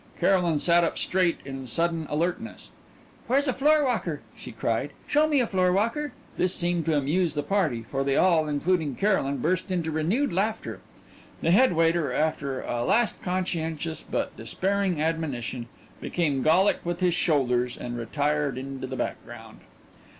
Caroline 0.19 0.57
sat 0.57 0.83
up 0.83 0.97
straight 0.97 1.37
in 1.45 1.67
sudden 1.67 2.07
alertness. 2.09 2.71
"Where's 3.27 3.47
a 3.47 3.53
floorwalker?" 3.53 4.21
she 4.35 4.51
cried. 4.51 4.93
"Show 5.05 5.27
me 5.27 5.39
a 5.41 5.45
floorwalker." 5.45 6.11
This 6.37 6.55
seemed 6.55 6.85
to 6.87 6.97
amuse 6.97 7.35
the 7.35 7.43
party, 7.43 7.83
for 7.87 8.03
they 8.03 8.17
all, 8.17 8.47
including 8.47 8.95
Caroline, 8.95 9.37
burst 9.37 9.69
into 9.69 9.91
renewed 9.91 10.33
laughter. 10.33 10.79
The 11.41 11.51
head 11.51 11.73
waiter, 11.73 12.11
after 12.11 12.61
a 12.61 12.83
last 12.83 13.21
conscientious 13.21 14.01
but 14.01 14.35
despairing 14.35 14.99
admonition, 14.99 15.67
became 15.99 16.41
Gallic 16.41 16.79
with 16.83 16.99
his 16.99 17.13
shoulders 17.13 17.77
and 17.77 17.95
retired 17.95 18.57
into 18.57 18.87
the 18.87 18.95
background. 18.95 19.59